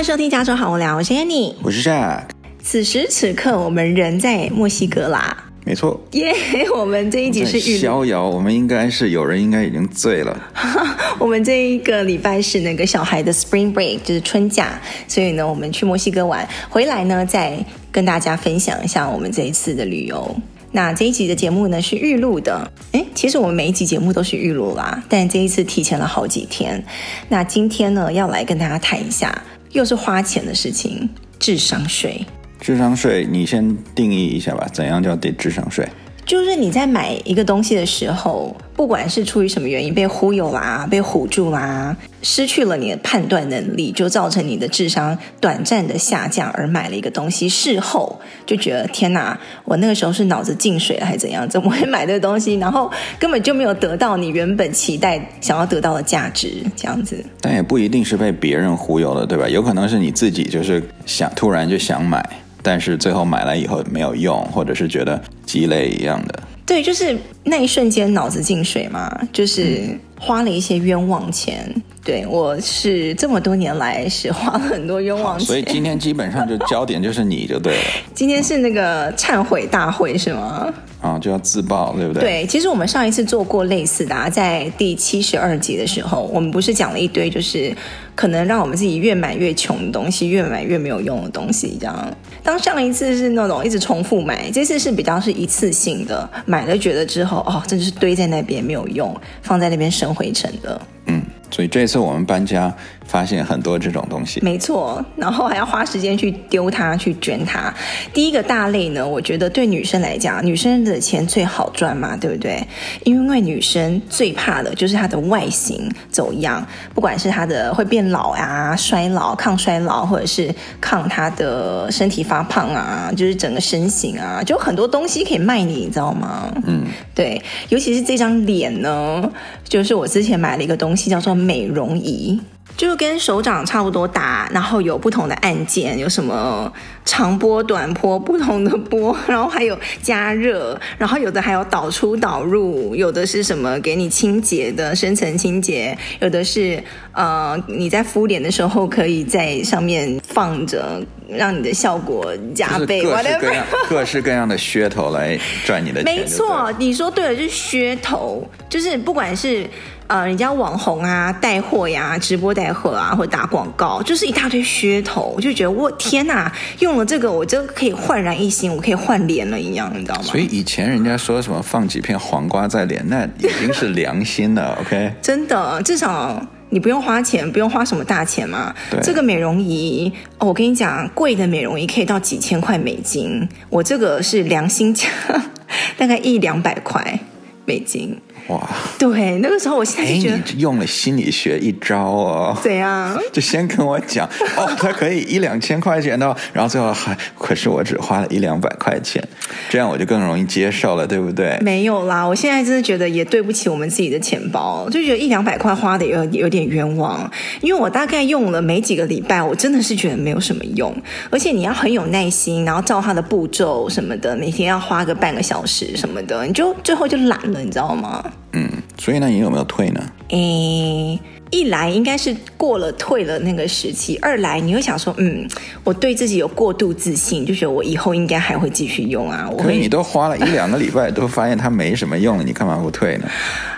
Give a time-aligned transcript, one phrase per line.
[0.00, 2.22] 迎收听《加州好无聊》，我是 Annie，我是 Jack。
[2.62, 5.36] 此时此刻，我们人在墨西哥啦。
[5.66, 6.72] 没错，耶、yeah！
[6.74, 10.50] 我们这一集是逍遥，我们应该是有人应该已经醉了。
[11.20, 17.62] 我们这一个礼拜是那个小孩的 Spring Break，就是春假，所以呢，我们去墨西哥玩，回来呢，再
[17.92, 20.34] 跟大家分享一下我们这一次的旅游。
[20.72, 26.82] 那这一集的节目呢是预录的，诶，其实我们每一集节目都是预录啦，但这一次提前了好几天。
[27.28, 29.42] 那今天呢，要来跟大家谈一下，
[29.72, 32.24] 又是花钱的事情，智商税。
[32.60, 35.88] 智商税，你先定义一下吧，怎样叫对智商税？
[36.30, 51.48] 就是你在买一个东西的时候，不管是出于什么原因被忽悠啦、被唬住啦，失去了你的判断能力，就造成你的智商短暂的下降，而买了一个东西，事后就觉得天哪，我那个时候是脑子进水了还是怎样？
[51.48, 52.54] 怎么会买这个东西？
[52.54, 57.20] 然后根本就没有得到你原本期待想要得到的价值，这样子。
[57.40, 59.48] 但也不一定是被别人忽悠了，对吧？
[59.48, 62.24] 有可能是你自己就是想突然就想买。
[62.62, 66.42] 但是最后买来以后没有用，或者是觉得鸡肋一样的。
[66.66, 71.64] 对，就是那一瞬间脑子进水嘛，就是花了一些冤枉钱。
[71.74, 75.46] 嗯、对，我是这么多年来是花了很多冤枉钱。
[75.46, 77.82] 所以今天基本上就焦点就是你就对了。
[78.14, 80.72] 今天是那个忏悔大会是吗？
[81.00, 82.20] 啊，就要自爆，对不对？
[82.20, 87.74] 对，其实我们上一次做过类似的啊，在第七十二集的时候，我们不是讲了一堆，就是
[88.14, 92.14] 可能让我们自己越买越穷的东西，越买越没有用的东西，这样。
[92.42, 100.80] 当上一次是那种一直重复买，这次是比较是一次性的，买了觉得之后，哦，真的是堆在那边没有用，放在那边生回程的。
[101.06, 102.74] 嗯，所以这次我们搬家。
[103.10, 107.74] 发现很多这种东西，没错，然后还要花时间去丢它、去捐它。
[108.14, 112.64] 第一个大类呢，我觉得对女生来讲，女生的钱最好赚嘛，对不对？
[113.02, 126.52] 因为女生最怕的就是她的外形走样，不管是她的会变老啊、衰老、抗衰老，或者是抗她的身体发胖啊，就是整个身形啊，就很多东西可以卖你，你知道吗？
[126.64, 129.28] 嗯，对，尤其是这张脸呢，
[129.64, 132.40] 就是我之前买了一个东西，叫做美容仪。
[132.76, 136.72] 就跟手掌差不多大，然后有不同的按键，有什么
[137.04, 146.82] 长波、短波，不同的波，然后还有加热，然后有的还有导出导入，有的是什么给你清洁的深层清洁，有的是
[147.12, 153.02] 呃你在敷脸的时候可以在上面放着，让你的效果加倍。
[153.02, 156.16] 各式各样各式各样的噱头来赚你的钱。
[156.16, 159.68] 没错，你说对了，就是噱头，就是不管是。
[160.10, 170.22] 呃，人家网红啊，带货呀，直播带货啊，或者打广告，就是一大堆噱头，我就觉得我天哪，用了这个，我就可以焕然一新，我可以换脸了一样，你知道吗？
[170.24, 175.12] 所以以前人家说什么放几片黄瓜在脸，那已经是良心了，OK？
[175.22, 178.74] 真的，至少你不用花钱，不用花什么大钱嘛。
[178.90, 178.98] 对。
[179.04, 185.06] 这个美容仪，哦，我跟你讲，贵的美容仪可以到几千块美金，我这个是良心价，
[185.96, 187.20] 大概一两百块
[187.64, 188.20] 美金。
[188.48, 188.68] 哇，
[188.98, 192.56] 对，那个时候我现在就觉得你用了心理学一招哦。
[192.62, 193.16] 怎样？
[193.32, 199.22] 就先跟我讲哦， 它可以一两千块钱的，然后最后还可是我只花了一两百块钱，
[199.68, 201.58] 这样我就更容易接受了，对不对？
[201.60, 207.30] 没有啦，我现在真的觉得也对不起我们自己的钱包，就觉得一两百块花的有有点冤枉，
[207.60, 210.94] 因为我大概用了没几个礼拜，我真的是觉得没有什么用，
[211.30, 218.24] 而且你要很有耐心，然后照他的步骤什么的，每天要花个半个小时什么的，你就最后就懒了，你知道吗？
[218.52, 218.68] 嗯，
[218.98, 220.00] 所以呢，你有没有退呢？
[220.28, 221.18] 诶，
[221.50, 225.48] 一来应该是过了退了那个时期，二来你会想说，嗯，
[225.84, 229.50] 我对自己有过度自信，就觉得我以后应该还会继续用啊。
[229.58, 233.28] 可是你都花了一两个礼拜，都发现它没什么用了，你干嘛不退呢？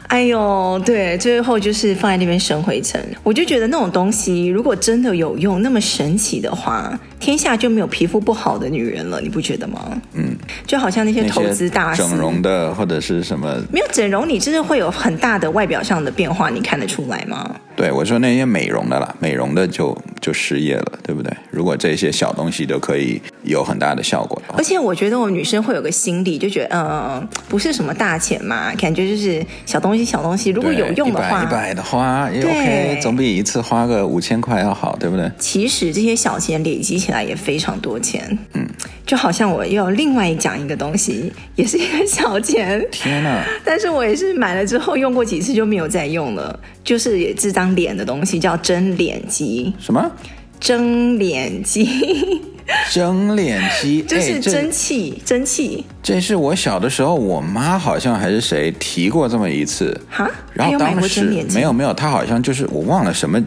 [0.08, 3.02] 哎呦，对，最后就是放在那边生灰尘。
[3.22, 9.98] 我就觉得那种东西，如果真的有用，那么神奇的话，天下就没有皮肤不好的女人了，你不觉得吗？
[10.12, 10.31] 嗯，
[10.66, 17.54] 就好像那些投资大师，整容的或者是什么，没有整容，你真的会有很大的外表上的变化，你看得出来吗？
[17.74, 21.32] 对，我说那些美容的啦，美容的就就失业了，对不对？
[21.50, 35.30] 如果这些小东西都可以有很大的效果的，而且我觉得我们女生会有个心理，就觉得嗯、呃，不是什么大钱嘛，感觉就是小东西，小东西，如果有用的话，一百的花也 OK，总比一次花个五千块要好，对不对？
[35.38, 38.64] 其实这些小钱累积起来也非常多钱，嗯，
[39.04, 43.44] 就好像我又另外讲一个东西，也是一个小钱，天哪！
[43.64, 50.10] 但是我也是买了之后用过几次就没有再用了，就是也这张脸的东西叫蒸脸机，什么？
[50.60, 52.40] 蒸脸机，
[52.90, 55.84] 蒸脸机 这是蒸汽，蒸汽。
[56.02, 59.98] 这是我小的时候，我妈好像还是谁提过这么一次。
[60.10, 63.42] 哈，然后当时没有没有，她好像就是我忘了什么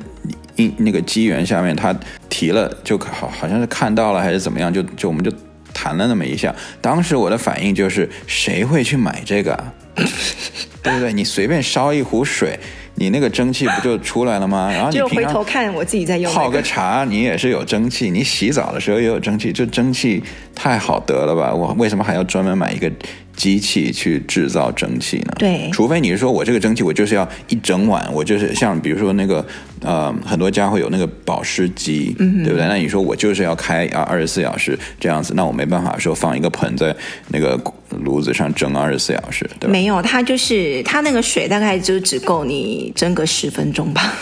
[0.56, 1.96] 因那个机缘下面，她
[2.30, 5.32] 提了，就好好像是看到了还是怎么样，就就我们就
[5.74, 6.54] 谈了那么一下。
[6.82, 9.74] 当时我的反应就是，谁会去买这个啊？
[10.84, 11.12] 对不对？
[11.12, 12.60] 你随便烧一壶水。
[12.96, 14.70] 你那个蒸汽不就出来了吗？
[14.74, 18.10] 然后你就回头看我自己在用泡个茶，你也是有蒸汽。
[18.10, 20.24] 你洗澡的时候也有蒸汽，就蒸汽
[20.56, 21.54] 太好得了吧？
[21.54, 22.90] 我为什么还要专门买一个
[23.36, 25.34] 机器去制造蒸汽呢？
[25.38, 29.46] 对，除非你是说我这个蒸汽我就是要一整晚，我就是像比如说那个
[29.82, 32.68] 呃很多家会有那个保湿机，嗯，对不对？
[32.68, 36.96] 那你说我就是要开啊二十四小时这样子，那我没办法说放一个盆在
[37.28, 37.60] 那个
[37.90, 39.72] 炉子上蒸二十四小时，对吧？
[39.72, 44.14] 没有，它就是它那个水大概就只够你蒸个十分钟吧，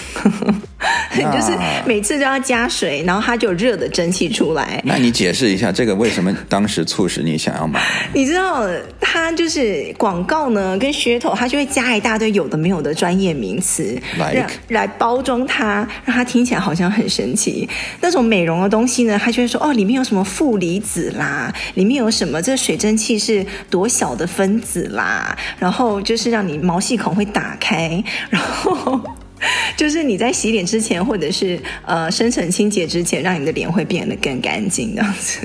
[1.32, 1.52] 就是
[1.86, 4.82] 每次都要加水，然后它就有热的蒸汽出来。
[4.84, 7.82] 那你解释一下这个为什么当时促使你想要买？
[8.14, 8.68] 你知道
[9.00, 14.48] 它就是广告呢，跟噱头，它就会加一大堆有的没有的专业名词来?
[14.70, 17.68] 来包装它，让它听起来好像很神奇。
[18.02, 29.00] 那种美容的东西呢，它就会说哦，里面有什么负离子啦，里面有什么这水蒸气是多小的分子啦，然后就是让你毛细孔会打开，然后
[29.76, 35.40] 就是你在洗脸之前或者是呃深层清洁之前，让你的脸会变得更干净这样子。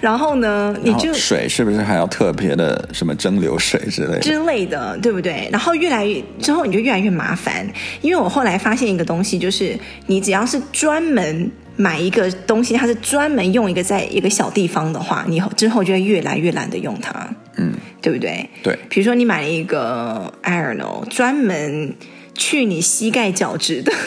[0.00, 5.48] 然后呢， 你就水是不是还要特别的什么蒸馏水之类的之类的，对不对？
[5.50, 7.66] 然后越来越之后，你就越来越麻烦，
[8.00, 9.76] 因为我后来发现一个东西，就是
[10.06, 18.48] 你只要是专门买一个东西，它是专门用一个在一个小地方的话，你之后就会越来越懒得用它，嗯，对不对？
[18.62, 18.78] 对。
[18.88, 21.96] 比如说你买了一个 I don't know，专门
[22.38, 23.92] 去你膝盖角质的。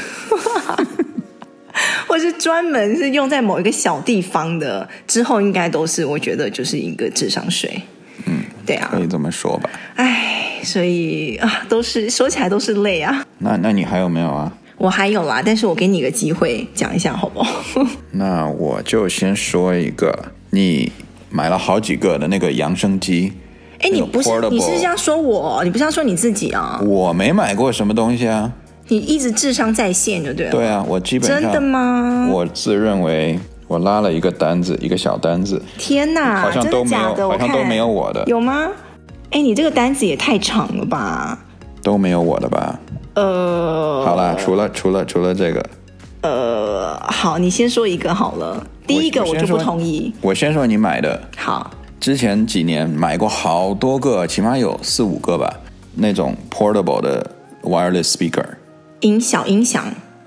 [2.07, 7.81] 或是专门是用在某一个小地方的，之后应该都是我觉得就是一个智商税。
[8.25, 9.69] 嗯，对啊，可以这么说吧。
[9.95, 13.25] 哎，所以啊，都是说起来都是泪啊。
[13.39, 14.51] 那那你还有没有啊？
[14.77, 17.63] 我还有啦，但是我给你个机会讲一下好不好？
[18.11, 20.91] 那我就先说一个，你
[21.29, 23.31] 买了好几个的那个扬声机。
[23.81, 26.81] 哎，你不是你是这样说我，你不是要说你自己啊？
[26.85, 28.51] 我没买过什么东西啊。
[28.87, 30.51] 你一直智商在线，就对了。
[30.51, 32.27] 对啊，我基本上真的吗？
[32.31, 35.61] 我自认为我拉了一个单子，一个小单子。
[35.77, 37.29] 天哪，好像都没有？
[37.29, 38.23] 好像都没有我的。
[38.27, 38.67] 有吗？
[39.31, 41.39] 哎，你这个单子也太长了吧？
[41.81, 42.79] 都没有我的吧？
[43.15, 45.65] 呃，好啦，除了除了除了这个，
[46.21, 48.65] 呃，好，你先说一个好了。
[48.85, 50.13] 第一个我就不同意。
[50.21, 51.21] 我先说你买的。
[51.37, 51.71] 好，
[52.01, 55.59] 之前几年买过好多个，起码有四五个吧，
[55.94, 57.30] 那种 portable 的
[57.62, 58.44] wireless speaker。
[59.01, 59.86] 音小音响，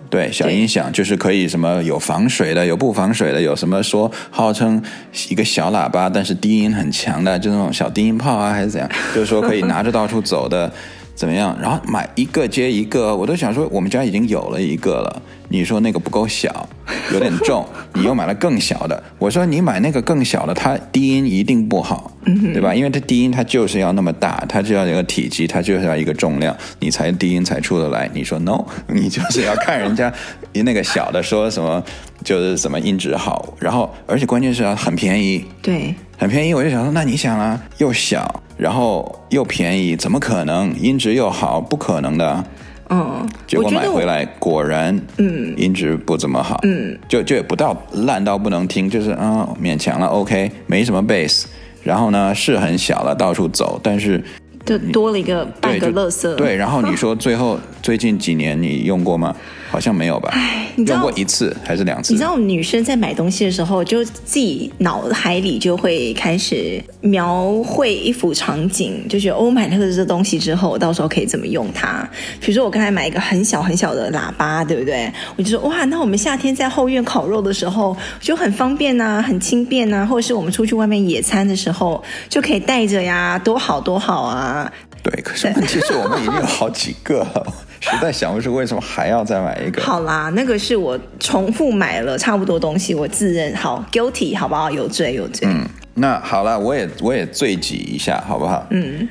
[0.08, 4.80] 对，小音响就是可以什么有防水的，有不防水的，有什么说号称
[5.28, 8.88] 一个小喇叭，但是低音很强的，就那种小低音炮啊，还是怎样？
[9.12, 10.72] 就是说可以拿着到处走的，
[11.16, 11.58] 怎么样？
[11.60, 15.22] 然后买一个接一个，我都想说，我们家已经有了一个了。
[15.48, 16.68] 你说那个不够小，
[17.12, 19.02] 有点重，你又买了更小的。
[19.18, 22.12] 我说你买那个更小的，它低音一定不好，
[22.52, 22.74] 对吧？
[22.74, 28.10] 因为它低音它就是要那么大，它就要一个体积，它就是要一个重量，你才低音才出得来。
[28.12, 30.12] 你说 no， 你就是要看人家
[30.52, 31.82] 那个小的说什么，
[32.22, 36.54] 就是什么音质好，然后而且关键是要很便宜，对，很便宜。
[36.54, 41.60] 我就想说，那你想啊，又小，然后又便宜，怎么可能音质又好？
[41.60, 42.44] 不可能的。
[42.90, 51.44] 嗯，结果买回来果然，嗯，音质不怎么好，嗯，就就也不到烂到不能听，就是啊、哦、勉强了，OK，没什么 bass，
[51.82, 54.22] 然后呢是很小了，到处走，但是
[54.66, 59.34] 就多了一个半个乐色，对，对，然后你说最后 最近几年你用过吗？
[59.70, 60.32] 好像没有吧？
[60.76, 62.12] 用过一次还是两次？
[62.12, 72.08] 你知道，女生在买东西的时候，就自己脑海里就会开始描绘一幅场景，就觉得哦，我买那个这东西之后，我到时候可以怎么用它？
[72.40, 75.12] 比如说，我刚才买一个很小很小的喇叭，对不对？
[75.36, 84.70] 我就说哇，那我们夏天在后院烤肉的时候就很方便呐，很轻便呐，或者是我们出去外面野餐的时候就可以带着呀，多好多好啊！
[85.02, 87.46] 对，可是问题是我们已经有好几个了。
[87.80, 89.82] 实在想不出为什么还要再买一个。
[89.82, 94.70] 好啦，那个是我重复买了差不多东西，我自认好 guilty，好不好？
[94.70, 95.48] 有罪有罪。
[95.48, 95.64] 嗯，
[95.94, 98.66] 那好了，我也我也罪己一下，好不好？
[98.70, 99.08] 嗯，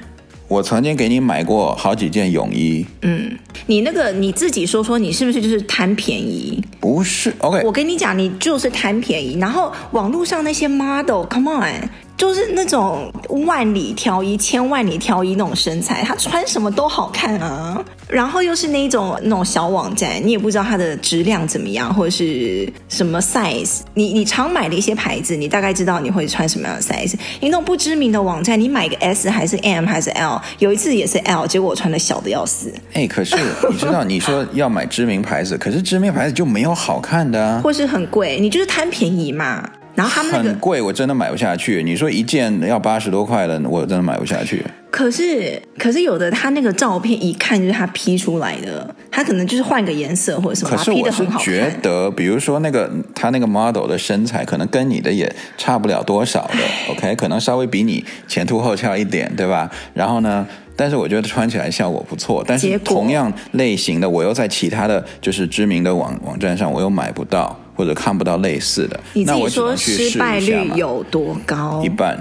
[0.48, 2.86] 我曾经给你买过好几件泳衣。
[3.02, 3.32] 嗯，
[3.68, 6.64] 你那个你自己说说，你是不是就是贪便宜？
[6.80, 7.62] 不是，OK。
[7.64, 9.38] 我跟你讲，你就是贪便宜。
[9.40, 11.90] 然后网络上那些 model，come on。
[12.16, 13.12] 就是那种
[13.46, 17.84] 万里挑一、千万里挑一那种身材，他穿什么都好看啊。
[18.08, 23.80] 然后又是那种那种小网站，你也不知道它的质量怎么样，或者是什么 size。
[23.96, 27.16] 你你常买的一些牌子，你大概知道你会穿什么样的 size。
[27.40, 32.72] 你那种不知名的网站，你买个 S 还是 M 还是 L，有一次也是 L，结果我穿的小的要死。
[32.94, 33.36] 哎，可是
[33.70, 39.68] 你知道，你说要买知名牌子，可是知名牌子就没有好看的啊，或是很贵，你就是贪便宜嘛。
[39.96, 41.84] 然后他们、那个、很贵，我真的买不下去。
[41.84, 44.64] 你说一件要八十多块的，我真的买不下去。
[44.90, 50.76] 可是，可是有的他那个照片一看就是他 P 出来的，他可能就是换个颜色或者什么。
[50.76, 59.68] 可是我是觉得，比如说那个他那个 model 的身材，可能跟你的也差不了多少的，OK，可能稍微比你前凸后翘一点，对吧？
[59.96, 60.46] 然后呢，
[60.76, 62.44] 但是我觉得穿起来效果不错。
[62.48, 67.60] 但是同样类型的，我又在其他的就是知名的网网站上，我又买不到。
[67.76, 71.82] 或者看不到类似的，你自己说失败率有多高？
[71.84, 72.16] 一半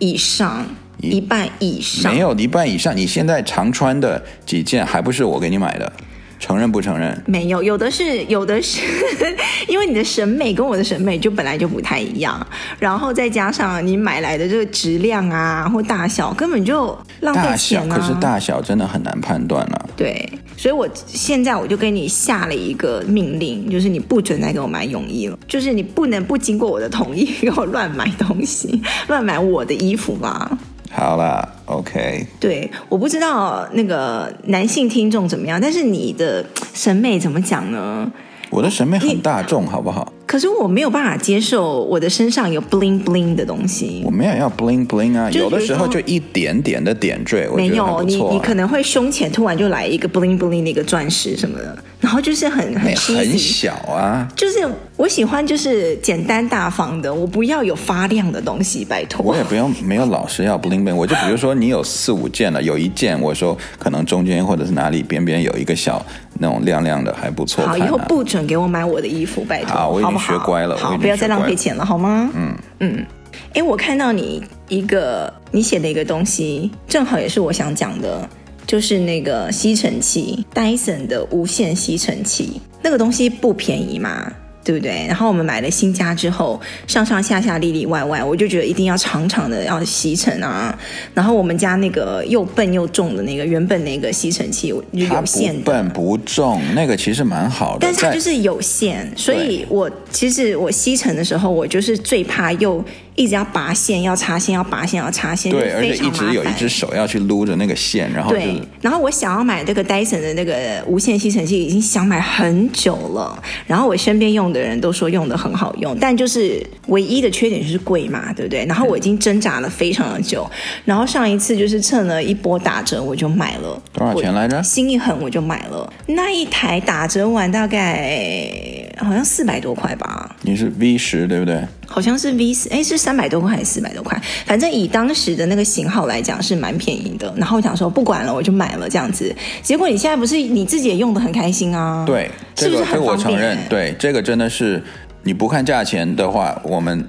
[0.00, 0.66] 以上，
[1.00, 2.96] 一半以上，没有一半以上。
[2.96, 5.92] 你现在常穿的几件，还不是我给你买的？
[6.40, 7.16] 承认不承认？
[7.24, 8.82] 没有，有的是，有的是，
[9.68, 12.44] 因为你的审美跟我的审美就本来就不太一样，
[12.80, 17.96] 然后再加上你买来的这个质量啊或大小，根本就浪费钱啊。
[17.96, 19.88] 可是大小真的很难判断了。
[19.96, 30.58] 对，所以我现在我就给你下了一个命令，就是你不准再给我买泳衣了，就是你不能不经过我的同意给我乱买东西， 乱买我的衣服吧。
[30.92, 32.26] 好啦，OK。
[32.40, 38.10] 对，我不知道那个男性听众怎么样，但是你的审美怎么讲呢？
[38.50, 40.12] 我的审美很大众，好不好？
[40.26, 44.02] 可是我没有办法接受我的身上有 bling bling 的东西。
[44.04, 48.26] 我没有要 bling bling 啊，有的时候就一点点的点缀，我觉得很不错啊。
[48.26, 54.26] 没有，你你可能会胸前突然就来一个 bling bling 的一个钻石什么的，然后就是很很很小啊。
[54.34, 59.24] 就是我喜欢就是简单大方的，我不要有发亮的东西，拜托。
[59.24, 66.04] 我也不用没有老是要 bling bling，我就比如说你有四五件了，有一件我说可能中间或者是哪里边边有一个小
[66.38, 67.70] 那种亮亮的还不错啊。
[67.70, 69.72] 好，以后不准给我买我的衣服，拜托。
[69.72, 70.76] 好，我已经学乖了。
[70.76, 72.30] 好，不要再浪费钱了，好吗？
[72.34, 73.06] 嗯嗯。
[73.54, 78.28] 哎，我看到你一个你写的一个东西，正好也是我想讲的，
[78.66, 84.32] 就是那个吸尘器，Dyson 的无线吸尘器，那个东西不便宜嘛。
[84.66, 85.06] 对不对？
[85.06, 90.76] 然后我们买了新家之后，上上下下里里外外，我就觉得一定要长长的要吸尘啊。
[91.14, 94.82] 然后我们家那个又笨又重的那个原本那个吸尘器有
[95.24, 102.84] 限的，不笨不重，那个其实蛮好的，但是它就是有限，所以我其实我吸尘的时候，我就是最怕又。
[103.16, 113.42] 一直要拔线，要插线，要拔线，要插线，对，而且一直有一只手要去撸着那个线，然后对，然后我想要买这个 Dyson 的那个无线吸尘器，已经想买很久了。
[113.66, 118.64] 然后我身边用的人都说用的很好用，但就是唯一的缺点就是贵嘛，对不对？
[118.66, 120.48] 然后我已经挣扎了非常的久，
[120.84, 123.82] 然后上一次就是趁了一波打折，我就买了。
[123.92, 124.62] 多少钱来着？
[124.62, 130.36] 心一狠我就买了那一台，打折完大概好像四百多块吧。
[130.42, 131.62] 你是 V 十对不对？
[131.86, 134.20] 好像是 V 四，哎，是三百多块还是四百多块？
[134.44, 137.32] 反正以当时的那个型号来讲是蛮便宜的。
[137.36, 139.34] 然后我想说不管了，我就买了这样子。
[139.62, 142.04] 结果你现在不是你自己也用的很开心啊？
[142.06, 144.82] 对，这个、是不是很我承认，对，这个真的是
[145.22, 147.08] 你不看价钱的话，我们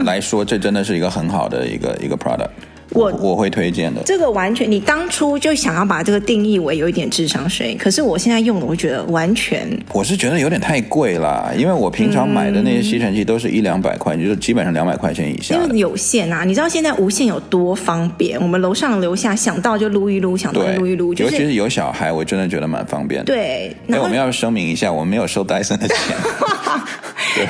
[0.00, 2.50] 来说这真的是一个很好的一个一个 product。
[2.96, 15.54] 我我会推荐的，这个完全，你当初就想要把这个定义为有一点智商税，可是我现在用的，我觉得完全，我是觉得有点太贵了，因为我平常买的那些吸尘器都是一两百块，嗯、就是基本上两百块钱以下。
[15.54, 18.40] 因为有线啊，你知道现在无线有多方便？
[18.40, 23.26] 我们楼上楼下想到就撸一撸，想到就撸一撸，就是、尤其是有小孩，我真的觉得蛮方便的。
[23.26, 25.96] 对，那我们要声明一下，我们没有收戴森的钱。
[27.36, 27.46] 对，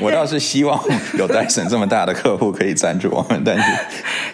[0.00, 0.80] 我倒是希望
[1.16, 3.62] 有戴森这么大的客户可以赞助我们，但是。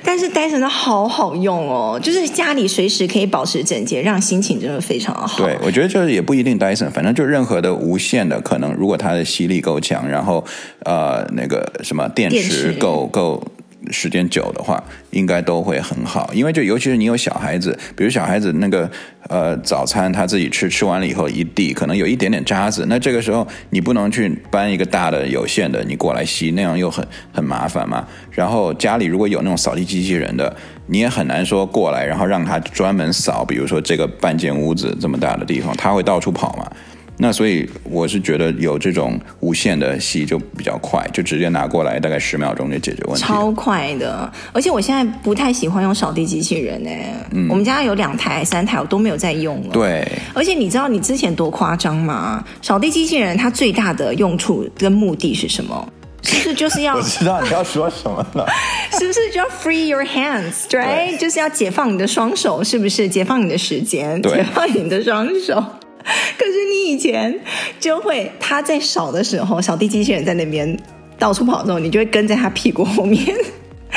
[0.07, 5.45] 但是戴森的好好用哦，就是家里随时可以保持整洁，让心情真的非常好。
[5.45, 10.43] 对，我觉得就是也不一定戴森，反正就任何的无线的，可能如果它的吸力够强，然后
[10.85, 13.43] 呃那个什么电池够够。
[13.90, 18.90] 时间久的话，应该都会很好，因为就尤其是你有小孩子，比如小孩子那个
[19.28, 28.07] 呃早餐他自己吃，吃完了以后一地可能有一点点渣子，那这个时候你不能去搬一个大的有线的你过来吸，那样又很很麻烦嘛。
[28.31, 30.55] 然后家里如果有那种扫地机器人的，
[30.87, 36.71] 你也很难说过来，然后让他专门扫，比如说这个半间屋子这么大的地方，他会到处跑嘛。
[37.18, 43.23] 那所以我是觉得有这种无线的吸就比较快，就直接拿过来，大概十秒钟就解决问题。
[43.23, 46.90] 超快的，而且我现在不太喜欢用扫地机器人呢。
[47.32, 49.70] 嗯，我们家有两台、三台，我都没有在用了。
[49.73, 50.06] 对。
[50.35, 52.44] 而且你知道你之前多夸张吗？
[52.61, 55.92] 扫地机器人它最大的用处跟目的是什么？
[56.23, 56.96] 是不是就是要？
[56.96, 58.46] 我知道你要说什么了。
[58.99, 60.68] 是不是就要 free your hands，right？
[60.68, 63.08] 对就是要解放你的双手，是不是？
[63.08, 65.64] 解放你的时间，解放你的双手。
[66.39, 67.39] 可是你以前
[67.81, 70.79] 就会，他在扫的时候，扫地机器人在那边
[71.19, 73.37] 到处跑的时候，你就会跟在他屁股后面。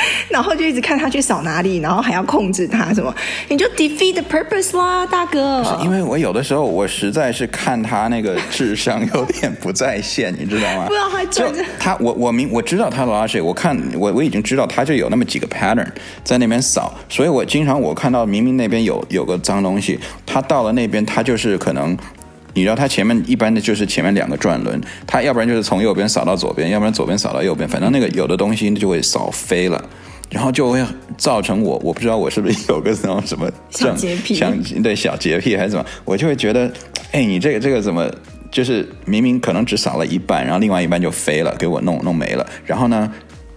[0.28, 3.14] 然后就一直看他去扫哪里，然后还要控制他什么，
[3.48, 5.62] 你就 defeat the purpose 啦，大哥。
[5.64, 10.86] 是因为我有的时候我实在是看他那个智商有点不在线，你知道吗？
[10.88, 11.44] 不知道他就
[11.78, 15.86] 他，我我明我知道他 logic，我看我我已经知道他就有那么几个 pattern
[16.24, 21.96] 在那边扫，所以我经常我看到明明那边有有个脏东西，他到了那边他就是可能。
[22.54, 29.82] 你知道它前面一般的就是前面两个转轮，它要不然就是从右边扫到左边，要不然左边扫到右边，反正那个有的东西就会扫飞了，
[30.30, 30.84] 然后就会
[31.16, 36.70] 造成我我不知道我是不是有个那种什么 小洁癖，像对小洁癖还是怎么，我就会觉得，
[37.12, 38.10] 哎，你这个这个怎么
[38.50, 43.12] 就是明明可能只扫了一半，然后另外一半就飞了，给我弄弄没了，然后呢？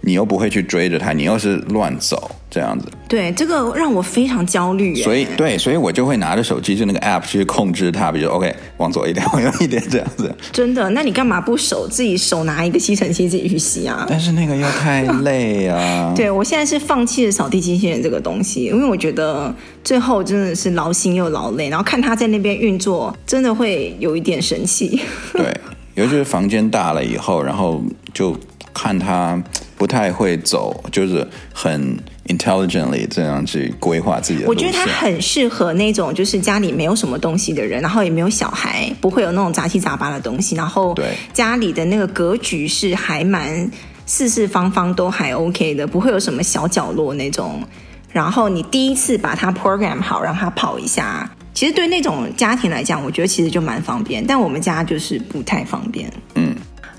[0.06, 4.94] 你又不会去追着他，你又是乱走这样子，对，这个让我非常焦虑。
[4.96, 10.30] 所以，对，所以我就会拿着手机，就那个 app 去控制它，比如 OK，往左一点， 往右一点这样子。
[10.52, 10.90] 真的？
[10.90, 14.04] 那你干嘛不手自己手拿一个吸尘器自己去吸啊？
[14.06, 16.12] 但是那个又太累啊。
[16.14, 25.00] 对，我现在是放弃了扫地机器人这个东西，因为我觉得最后真的是劳心又劳累，然后看他在那边运作，真的会有一点生气。
[25.32, 25.50] 对，
[25.94, 27.82] 尤其是房间大了以后，然后
[28.12, 28.36] 就
[28.74, 29.42] 看他。
[29.84, 31.94] 不太会走，就是很
[32.28, 34.48] intelligently 这样去规划自己的。
[34.48, 43.70] 我觉得他很适合那种就是家里没有什么东西的人，然后也没有小孩，不会有那种杂七杂八的东西，然后对家里的那个格局是还蛮
[44.06, 47.62] 四四方方都还 OK 的，不会有什么小角落那种。
[48.10, 54.24] 然后你第一次把它 program 好，让它跑一下，其实对那种家庭来讲，我觉得其实就蛮方便。
[54.26, 56.10] 但我们家就是不太方便。
[56.36, 56.53] 嗯。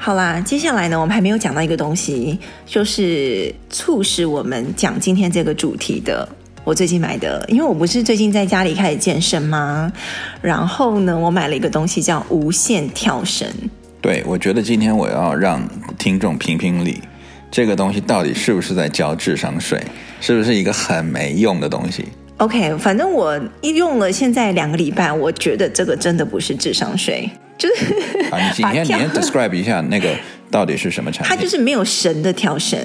[0.05, 6.29] 好啦，接下来呢，我们还没有讲到一个东西，就是促使我们讲今天这个主题的。
[6.63, 9.91] 我最近买的，因为我不是最近在家里开始健身吗？
[10.43, 13.47] 然后呢，我买了一个东西叫无线跳绳。
[13.99, 17.01] 对，我觉得今天我要让听众评评理，
[17.49, 19.83] 这个东西到底是不是在交智商税？
[20.21, 22.05] 是不是一个很没用的东西
[22.37, 27.27] ？OK，反正我一用了现在两个礼拜，我觉得这个真的不是智商税。
[27.57, 27.93] 就是
[28.31, 30.09] 啊，你先 你先 describe 一下那个
[30.51, 31.35] 到底是什么产品？
[31.35, 32.77] 它就是没有绳的跳绳，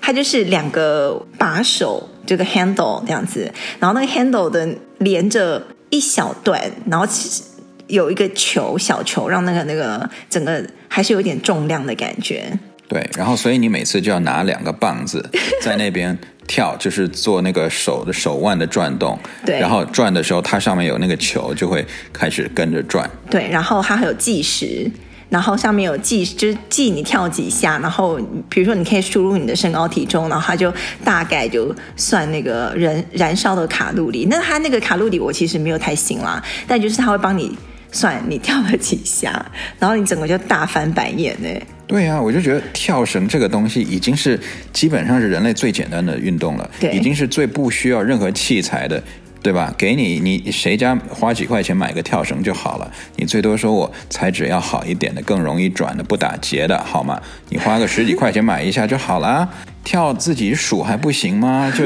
[0.00, 6.60] 它就是两个把手，这个 handle 这样子，然后那个 handle 的连着一小段，
[6.90, 7.42] 然后其实
[7.86, 12.52] 有一个球小球，让那个那个整个还是有点重量的感觉。
[12.88, 15.26] 对，然后所以你每次就要拿两个棒子
[15.62, 16.16] 在那边
[16.48, 19.16] 跳，就是做那个手的手腕的转动。
[19.46, 23.08] 对，然后转的时候，它上面有那个球，就会开始跟着转。
[23.30, 24.90] 对，然后它还有计时，
[25.28, 30.72] 然后上面有计，就是计你跳几下，然后比如说你可以输入你的身高体重，然后它就
[31.04, 34.26] 大概就算那个人燃烧的卡路里。
[34.30, 37.56] 那它那个卡路里我其实没有太信啦，但就是它会帮你
[37.90, 39.44] 算你跳了几下，
[39.78, 41.48] 然后你整个就大翻白眼呢。
[41.86, 44.38] 对呀、啊，我就觉得跳绳这个东西已经是
[44.74, 49.02] 基本上是人类最简单的运动了，对已经是最不需要任何器材的，
[49.42, 49.72] 对吧？
[49.78, 52.92] 给你，你谁家花几块钱买个跳绳就好了？
[53.16, 57.18] 你最多说我材质要好一点的，更容易转的，不打结的，好吗？
[57.48, 59.48] 你花个十几块钱买一下就好了。
[59.82, 61.72] 跳自己数还不行吗？
[61.74, 61.84] 就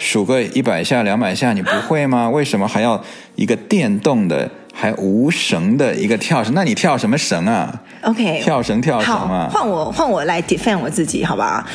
[0.00, 2.28] 数个一百下、两百下，你不会吗？
[2.28, 3.04] 为什么还要
[3.36, 4.50] 一个电动的？
[4.80, 9.50] 还无绳的一个跳绳，那你跳什么绳啊？OK，跳绳跳绳啊。
[9.52, 11.66] 换我换我来 defend 我自己，好不好？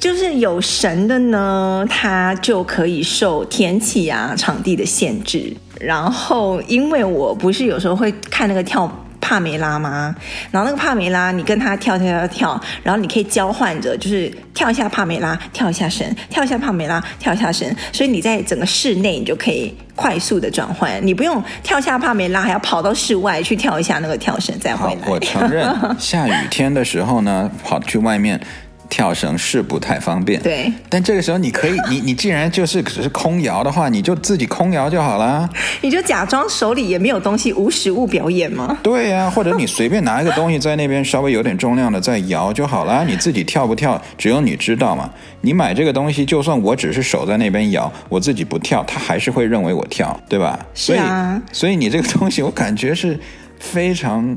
[0.00, 5.56] 就是有绳的呢，它就可以受天气啊、场地的限制。
[5.78, 8.90] 然后，因为我不是有时候会看那个跳。
[9.20, 10.14] 帕梅拉吗？
[10.50, 17.68] 然后那个帕梅拉，你跟他跳跳跳跳，然后你可以交换着，就是跳一下帕梅拉，跳一下绳，跳一下帕梅拉，跳一下绳。
[17.92, 25.00] 所以你在整个室内，你就可以快速的转换，你不用跳下帕梅拉，还要跑到室外去跳一下那个跳绳再回来。
[25.06, 28.40] 我承认，下雨天的时候呢，跑去外面。
[28.90, 30.70] 跳绳是不太方便，对。
[30.88, 35.48] 但这个时候你可以，你你既然就是只是空摇的话，你就自己空摇就好啦。
[35.80, 38.76] 你就假装手里也没有东西，无实物表演吗？
[38.82, 43.04] 对呀、啊，或者你随便拿一个东西在那边稍微有点重量的再摇就好啦。
[43.06, 45.08] 你自己跳不跳，只有你知道嘛。
[45.42, 50.58] 你买这个东西，就算我只是手在那边摇，我自己不跳，他还是会认为我跳，对吧？
[50.74, 51.40] 是啊。
[51.52, 53.18] 所以，所以你这个东西，我感觉是
[53.60, 54.36] 非常，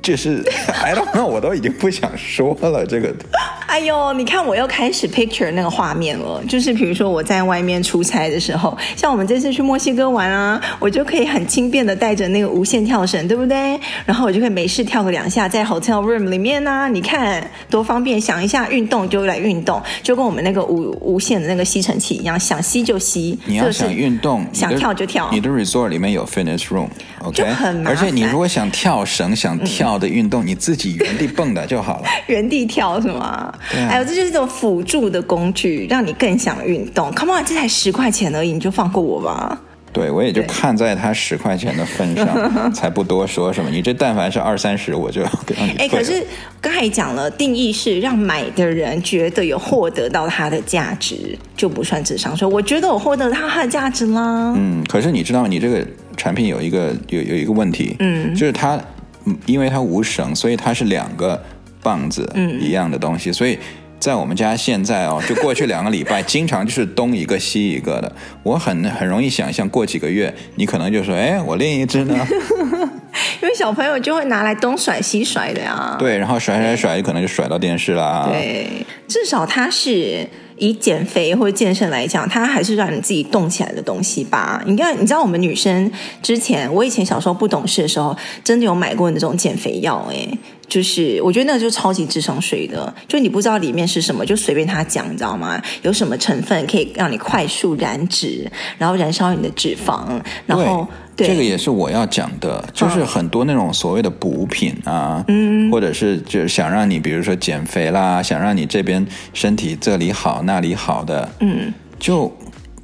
[0.00, 0.42] 就是
[0.82, 3.12] I don't know，我都已经不想说了这个。
[3.68, 13.78] 哎呦，你看我又开始 picture 那个画面了，就是比如说我在外面出差的时候，像我们这次去墨西哥玩啊，我就可以很轻便的带着那个无线跳绳，对不对？
[14.06, 23.38] 然后我就可以没事跳个两下，在 hotel room 里面呢、啊，你看多方便，想一下运动就来运动，就跟我们那个无无线的那个吸尘器一样，想吸就吸。
[23.44, 25.28] 你要想运动，想跳就跳。
[25.30, 27.44] 你的 resort 里面有 fitness room，OK？。
[27.84, 32.04] 而且你如果想跳绳、想跳的运动，嗯、你自己原地蹦跶就好了。
[32.26, 33.52] 原地跳是吗？
[33.58, 37.12] 啊、还有这就是一种辅助的工具，让你更想运动。
[37.12, 39.60] Come on，这才十块钱而已，你就放过我吧。
[39.90, 43.70] 对，我也就看在他十块钱的份上， 才不多说什么。
[43.70, 45.70] 你这但凡是二三十，我就要给你。
[45.78, 46.22] 哎，可是
[46.60, 52.46] 刚才讲了，定义是让买的人觉得有获得到它的价值，就不算智商税。
[52.46, 54.54] 我觉得我获得到它的价值啦。
[54.56, 55.84] 嗯，可是你知道，你这个
[56.18, 58.78] 产品有一个有有一个问题，嗯，就是它，
[59.46, 61.42] 因为它无绳，所以它是两个
[61.88, 63.58] 棒子一样的东西，嗯、所以。
[64.00, 68.12] 在我们家现在哦，就过去两个礼拜， 经常就是东一个西一个的。
[68.44, 72.14] 我很很容易想象，过几个月你可能就说：“哎，我另一只呢？”
[73.42, 75.96] 因为小朋友就会拿来东甩西甩的呀。
[75.98, 78.28] 对，然后甩甩甩，可能就甩到电视啦。
[78.30, 78.68] 对，
[79.08, 80.24] 至少它是
[80.58, 84.62] 以减肥或者健身来讲，它还是让你自己动起来的东西吧。
[84.66, 85.90] 你看，你知道我们女生
[86.22, 90.28] 之前，我以前小时候不懂事的时候，真的有买过那种减肥药，哎。
[90.68, 95.58] 就是我觉得那个就超级智商税的，就你不知道里面是什么，就随便他讲，你知道吗？
[95.80, 100.86] 有什么成分可以让你快速燃脂，然后燃烧你的脂肪，然后，
[101.26, 112.32] 这个也是我要讲的，就是很多那种所谓的补品啊，嗯，或者是就是想让你比如说减肥啦，想让你这边身体这里好那里好的，嗯，就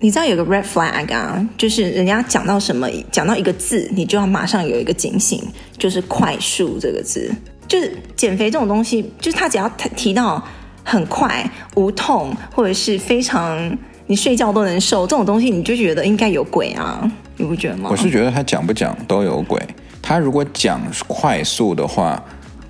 [0.00, 5.42] 你知道有个 red flag 啊，就是人家讲到什么，讲到一个字，你就要马上有一个警醒，
[5.78, 7.32] 就是快速这个字。
[7.66, 9.66] 就是减肥这种东西，就是他只要
[9.96, 10.46] 提到
[10.84, 13.74] 很快、无痛，或者是非常
[14.06, 17.10] 你睡觉都能瘦这种东西，你就觉得应该有鬼啊？
[17.36, 17.88] 你不觉得吗？
[17.90, 19.60] 我是觉得他讲不讲都有鬼。
[20.00, 22.22] 他如果讲快速的话，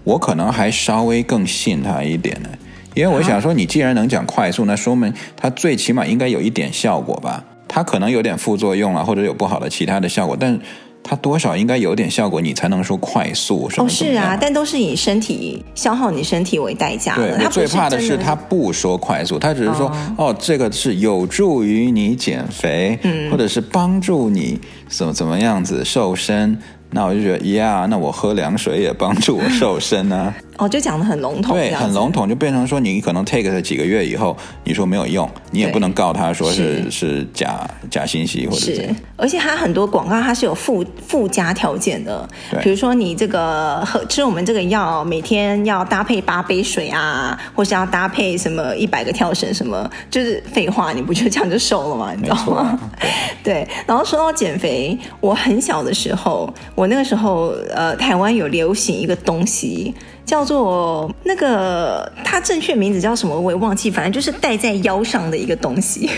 [0.05, 2.49] 我可能还稍微更信他一点呢，
[2.95, 7.45] 因为我想说，你既然能讲快速，那说明他最起码应该有一点效果吧？
[7.67, 10.59] 他可能有点副作用啊，或者有不好的其他的效果，但。
[11.07, 13.85] 它多少应该有点效果，你才能说快速什么？
[13.85, 17.37] 哦，是啊，但都是以身体消耗你身体为代价的。
[17.37, 19.87] 对，我最怕的是他不说快速，他只是说
[20.17, 26.59] 哦，哦，这个是有助于你减肥，嗯，或者是帮助你怎么怎么样子瘦身。
[26.91, 30.35] 那我就觉得，呀，那我喝凉水也帮助我瘦身呢、啊。
[30.57, 38.89] 哦，就讲的很笼统，对，很笼统，就变成说你可能 take 了几个月以后，你说没有用，你也不能告他说是是，是假假信息或者是。
[39.17, 52.13] 而且它很多广告它是有附附加条件的，对，比如说你这个喝吃我们这个药，每天要搭配八杯水啊，或是要搭配什么一百个跳绳什么，就是废话，你不觉得这样就瘦了吗？
[52.17, 52.79] 你知道吗？
[53.01, 53.11] 对，
[53.43, 53.69] 对。
[53.87, 59.93] 然后说到减肥，我很小的时候，我那个时候呃，台湾有流行一个东西。
[60.25, 63.39] 叫做那个，它正确名字叫什么？
[63.39, 63.91] 我也忘记。
[63.91, 66.09] 反正就是戴在腰上的一个东西，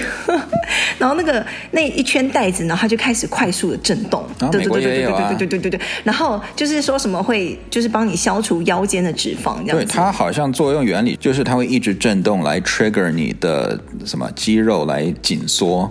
[0.99, 4.25] 然后那个那一圈带子，然后它就开始快速的震动。
[4.39, 5.81] 对对对对对对对对对对对。
[6.05, 9.85] 然后就是说什么会，就是帮你消除腰间的脂肪这样子。
[9.85, 15.91] 对，它好像作用原理就是它会一直震动来 trigger 你的什么肌肉来紧缩，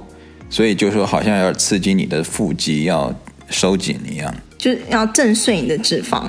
[0.49, 3.13] 所以就说好像要刺激你的腹肌要
[3.49, 6.23] 收紧一样，就是要震碎你的脂肪。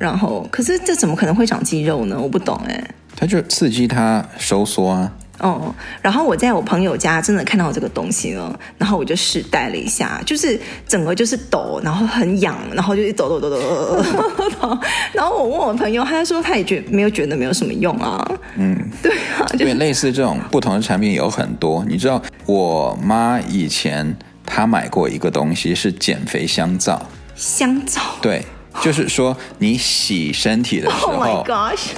[0.00, 2.18] 然后，可是这怎么可能会长肌肉呢？
[2.18, 2.82] 我不懂哎。
[3.14, 5.12] 它就刺激它收缩啊。
[5.40, 10.58] 哦，然后我在我朋友家真的看到这个东西了，然后我就试戴了一下，就是
[10.88, 14.78] 整个就是抖，然后很痒，然后就一抖抖抖抖抖。
[15.12, 18.26] 然后我问我朋友，他说他也觉没有觉得没有什么用啊。
[18.56, 21.84] 嗯，对啊，就是、对，类似这种不同的产品有很多。
[21.86, 27.06] 你知道，我妈以前她买过一个东西是减肥香皂。
[27.34, 28.00] 香皂。
[28.22, 28.42] 对。
[28.80, 31.46] 就是说，你洗身体的时候，oh、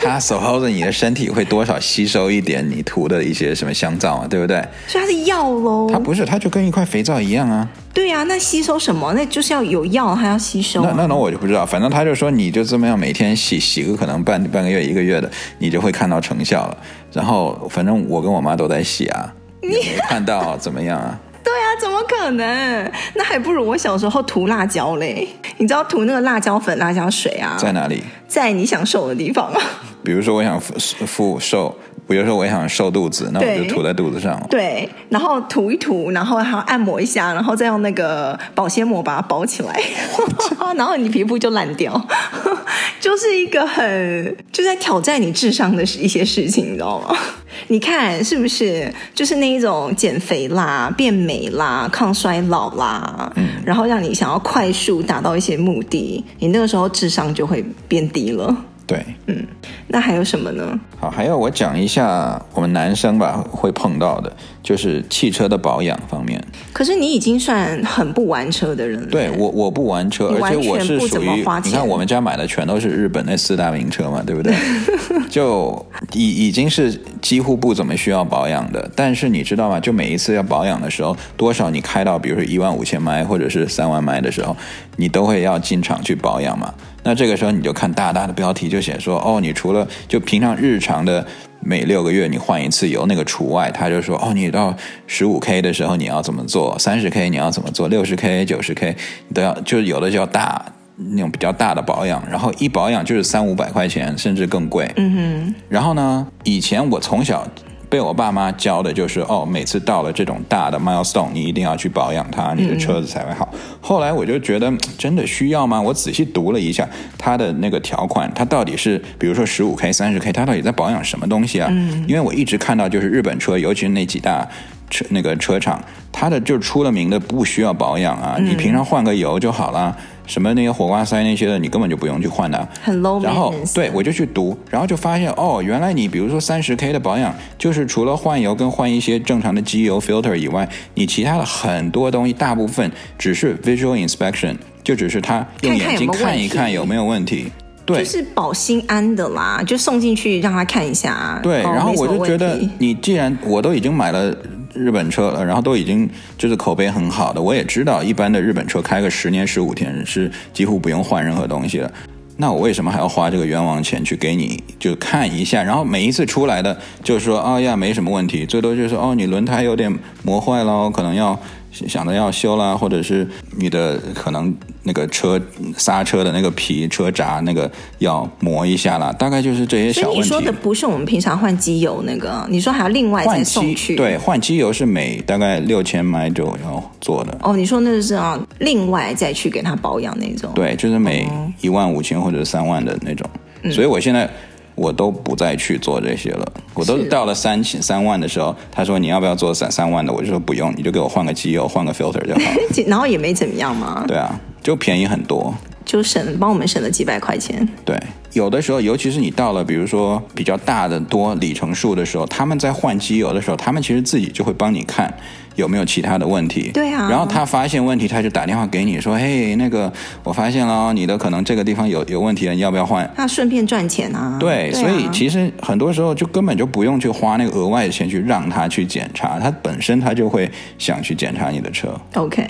[0.01, 4.57] 它 suppose 你的身体会多少吸收一点你涂的一些什么香皂啊，对不对？
[4.89, 5.89] 所以它是药喽？
[5.93, 7.69] 它不是，它就跟一块肥皂一样啊。
[7.93, 9.13] 对呀、啊，那吸收什么？
[9.13, 10.89] 那就是要有药，它要吸收、啊。
[10.91, 16.77] 那那那我就不知道，反正他就说，你就这么样每天洗洗个可能半半个月一个月的，你就会看到成效了。
[17.13, 19.31] 然后反正我跟我妈都在洗啊，
[19.61, 21.21] 你没看到怎么样啊？
[21.45, 22.93] 对啊，怎么可能？
[23.15, 25.29] 那还不如我小时候涂辣椒嘞！
[25.59, 27.57] 你知道涂那个辣椒粉、辣椒水啊？
[27.59, 28.03] 在哪里？
[28.29, 29.61] 在你想瘦的地方啊。
[30.05, 31.77] 比如说，我想腹瘦，
[32.09, 34.41] 比如说我想瘦肚子，那我就涂在肚子上。
[34.51, 39.81] 对，然后涂一涂，然后还要按摩一下，然后再用那个保鲜膜把它包起来，
[40.77, 42.01] 然后你皮肤就烂掉。
[43.01, 47.17] 就是一个很就在挑战你智商的一些事情，你知道吗？
[47.69, 48.93] 你看是不是？
[49.15, 58.55] 就是那一种减肥啦、变美啦、抗衰老啦，嗯，然后让你想要快速达到一些目的，你那个时候智商就会变低了。
[58.93, 59.47] 对，嗯，
[59.89, 60.79] 那还有什么呢？
[61.01, 64.31] 好，还有我讲一下我们男生吧会碰到的，
[64.63, 66.43] 就是汽车的保养方面。
[66.73, 69.09] 可是你已经算很不玩车的人了。
[69.09, 74.55] 对，我我不玩车，而且我是属于你看我们家买的全都是日本那四大名车嘛，对不对？
[75.29, 78.91] 就已已经是几乎不怎么需要保养的。
[78.95, 79.81] 但是你知道吗？
[79.81, 84.57] 就每一次要保养的时候，多少你开到比如说一万五千迈或者是三万迈的时候，
[84.97, 86.73] 你都会要进厂去保养嘛。
[87.05, 91.27] 那这个时候你就看大大的标题就写说，哦，你除了就平常日常的
[91.65, 98.97] 每六个月你换一次油那个除外，他就说，哦，你到十五 K 的时候你要怎么做，三十 K 你要怎么做，六十 K、九十 K
[99.29, 100.65] 你都要，就有的叫大
[100.97, 104.91] 那种比较大的保养，然后一保养就是三五百块钱，甚至更贵。
[104.97, 105.55] 嗯哼。
[105.69, 107.47] 然后呢，以前我从小。
[107.93, 113.47] 被我爸妈教的就是哦，每次到了这种大的 milestone，你一定要去保养它，你的车子才会好。
[113.53, 115.79] 嗯、后来我就觉得真的需要吗？
[115.79, 121.69] 我仔细读了一下它的那个条款，它到底是比如说十五 K、三十 K，它到底在保养什么东西啊？
[121.71, 124.49] 嗯、因为我一直看到就是日本车，尤其是那几大
[124.89, 125.79] 车那个车厂，
[126.11, 129.95] 它的就出了名的不需要保养啊，嗯、你平常换个油就好了。
[130.33, 132.67] 什么那些火花塞那些的，你根本就不用去换的啊。
[132.83, 133.23] 很 low。
[133.23, 147.53] 然后对，我就去读，然后就发现哦，原来你比如说三十 K 的保养，就是除了换油跟换一些正常的机油 filter 以外，你其他的很多东西大部分只是 visual inspection，就只是他用眼睛看一看有没有问题。
[147.85, 151.39] 对，就是保心安的啦，就送进去让他看一下。
[151.43, 154.35] 对，然后我就觉得你既然我都已经买了。
[154.75, 161.93] 日本车，然后都已经就是口碑很好的，我也知道一般的日本车开个十年十五天是几乎不用换任何东西了。
[162.37, 165.63] 那我为什么还要花这个冤枉钱去给你就看一下？
[165.63, 171.39] 然后每一次出来的就是说，哦呀，没什么问题，最多就是哦，你轮胎有点磨坏了，可能要。
[171.73, 175.41] 想着要修啦，或者是你的可能那个车
[175.77, 180.23] 刹车的那个皮车闸那个要磨一下啦，大概就是这些小问题。
[180.29, 183.97] 所以你说的不是我们平常换机油那个，你说还要另外再送去？
[183.97, 187.37] 对，换机油是每大概六千迈就要做的。
[187.41, 190.53] 哦，你说那个是啊，另外再去给他保养那种？
[190.55, 191.27] 对，就是每
[191.63, 193.29] 一万五千或者三万的那种。
[193.63, 194.31] 嗯、所以我现在。
[194.75, 196.53] 我都不再去做这些了。
[196.75, 200.13] 我都到了三千三万的时候，他说你要不要做三三万的？
[200.13, 202.57] 我就说不用，你就给我换个机油，换个 filter 就好了。
[202.87, 204.05] 然后也没怎么样嘛。
[204.07, 207.67] 对啊，就便宜很多，就省帮我们省了几百块钱。
[207.85, 207.99] 对，
[208.33, 215.13] 有的时候，尤其是你到了比如说比较大的多里程数的时候，他们在换机油的时候，他们其实自己就会帮你看。
[215.55, 216.71] 有没有其他的问题？
[216.73, 219.93] 对啊，然后他发现问题，他就打电话给你说：“嘿，那个
[220.25, 224.39] 我发现了，你的可能这个地方有有问题了，你要不要换？”他顺便赚钱啊。
[224.41, 231.95] 对，对啊，所以其实很多时候就根本就不用去花那个额外的钱去让他去检查，他本身他就会想去检查你的车。
[232.15, 232.49] OK，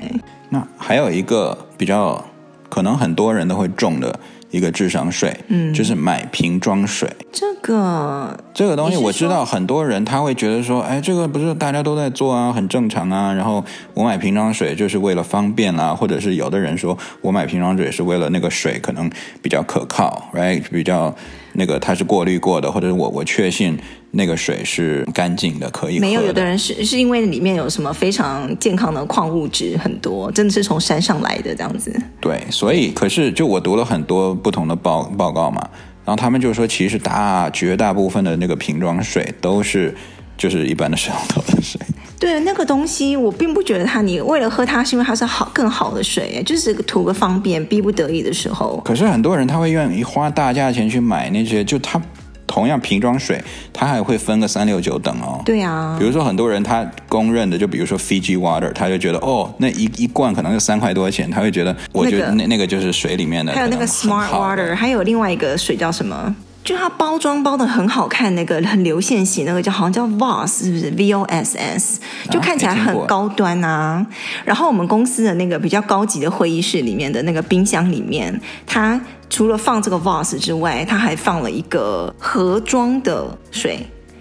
[0.50, 2.24] 那还有一个比较
[2.72, 4.18] 可能很多人都会中的。
[4.52, 7.08] 一个智商税，嗯，就是买瓶装水。
[7.32, 13.32] 这个这个东西我知道，很多人他会觉得说，哎，这个不是大家都在做啊，很正常啊。
[13.32, 20.62] 然后我买瓶装水就是为了方便啦，或者是有的人说我买瓶装水是为了那个水可能比较可靠，right？
[20.70, 21.16] 比较
[21.52, 23.78] 那个它是过滤过的，或者是我我确信。
[24.14, 26.06] 那个水是干净的，可以喝的。
[26.06, 31.90] 没有，有的人是是因为里面有什么非常健康的矿物质很多，真的是从山上来的这样子。
[32.20, 35.66] 对，所以可是就我读了很多不同的报报告嘛，
[36.04, 39.94] 然后他们就说，其实大绝大部分的那个瓶装水都是
[40.36, 41.80] 就是一般的水龙头的水。
[42.18, 48.80] 对，那个东西我并不觉得它，你为了喝它是因为它是好更好的水，就是图个方便，逼不得已的时候。
[48.84, 52.00] 可是很多人他会愿意花大价钱去买那些，就他。
[52.44, 53.42] 同样瓶装水，
[53.72, 55.40] 它还会分个三六九等哦。
[55.42, 63.54] 对啊，比如说很多人他公认的，就比如说 Fiji Water，他就觉得哦，那一一罐可能就三块多钱，他会觉得，我觉得那、那个、那个就是水里面的。
[63.54, 66.36] 还有那个 Smart Water，还有另外一个水叫什么？
[66.64, 72.00] 就它包装包的很好看，那个很流线型，那个叫好像叫 Voss，是不是 V O S S？
[72.30, 74.06] 就看起来很高端啊。
[74.44, 79.00] 然后我们公司的那个比较高级的会议室里面的那个冰箱里面，它。
[79.34, 83.78] 除了放这个 Voss 之外，它还放了一个盒装的水，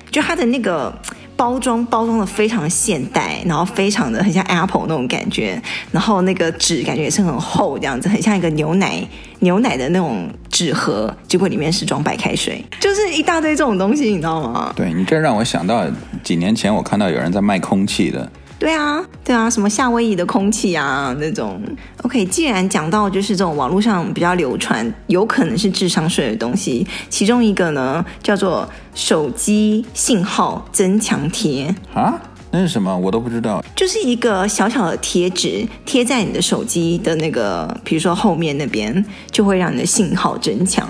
[0.10, 0.98] 就它的那个
[1.36, 9.06] 包装包装的非常现代，然后非常的很像 Apple 那种感觉，然后那个纸感觉也是很厚，这样子很像一个牛奶
[9.42, 14.74] 牛奶的那种纸盒，结果里面是装白开水，就是一大堆这种东西，你知道吗？
[14.76, 15.86] 对，你这让我想到
[16.24, 18.32] 几年前我看到有人在卖空气的。
[18.60, 21.60] 对啊，对啊，什么夏威夷的空气啊那种。
[22.04, 32.14] OK，既然讲到就是这种网络上比较流传，有可能是智商税的东西，其中一个呢叫做手机信号增强贴啊。
[32.52, 32.96] 那是什么？
[32.98, 33.64] 我都不知道。
[33.76, 40.88] 就是一个小小的贴纸贴在你的手机的那个，比如说后面那边，就会让你的信号增强。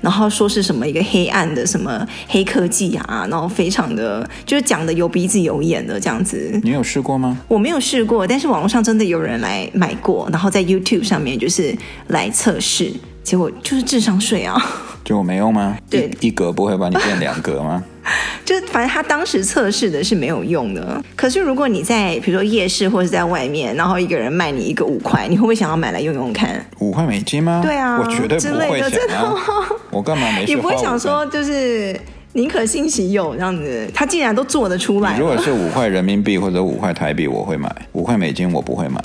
[0.00, 6.58] 然后说是什么一个黑暗的什么黑科技啊，然后非常的就是讲的有鼻子有眼的这样子。
[6.62, 7.36] 你有试过吗？
[7.48, 11.76] 我没有试过，但是网络上真的有人来买过，然后在 YouTube 上面就是
[12.08, 12.90] 来测试，
[13.22, 14.56] 结果就是智商税啊。
[15.04, 15.76] 结果没用吗？
[15.90, 17.84] 对，一格不会把你变两格吗？
[18.44, 21.02] 就反正他当时测试的是没有用的。
[21.16, 26.64] 可是如果你在比如说夜市或者在外面，然后一个人卖你一个五块，你会不会想要买来用用看？
[26.80, 27.60] 五块美金吗？
[27.64, 28.90] 对啊，我绝对不会想啊。
[28.90, 29.40] 真的吗？
[29.90, 30.54] 我干嘛没事？
[30.54, 31.98] 你不会想说就是
[32.34, 33.88] 宁可信其有这样子？
[33.94, 39.00] 他竟然都做得出来，如果是五块人民币或者五块台币，我会买；五块美金我不会买。